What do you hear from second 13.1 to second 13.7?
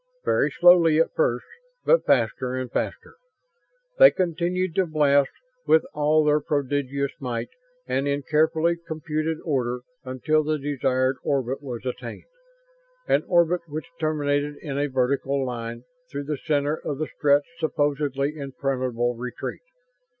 orbit